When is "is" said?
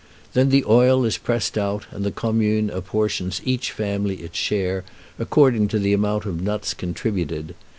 1.05-1.19